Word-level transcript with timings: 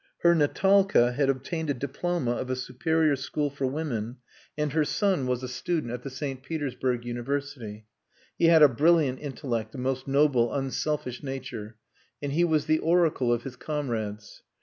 Her 0.23 0.33
Natalka 0.33 1.13
had 1.13 1.29
obtained 1.29 1.69
a 1.69 1.75
diploma 1.75 2.31
of 2.31 2.49
a 2.49 2.55
Superior 2.55 3.15
School 3.15 3.51
for 3.51 3.67
Women 3.67 4.17
and 4.57 4.73
her 4.73 4.83
son 4.83 5.27
was 5.27 5.43
a 5.43 5.47
student 5.47 5.93
at 5.93 6.01
the 6.01 6.09
St. 6.09 6.41
Petersburg 6.41 7.05
University. 7.05 7.85
He 8.35 8.45
had 8.45 8.63
a 8.63 8.67
brilliant 8.67 9.19
intellect, 9.19 9.75
a 9.75 9.77
most 9.77 10.07
noble 10.07 10.51
unselfish 10.55 11.21
nature, 11.21 11.75
and 12.19 12.31
he 12.33 12.43
was 12.43 12.65
the 12.65 12.79
oracle 12.79 13.31
of 13.31 13.43
his 13.43 13.55
comrades. 13.55 14.41